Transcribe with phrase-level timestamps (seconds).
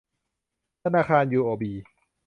[0.83, 1.71] ธนาคารยูโอบี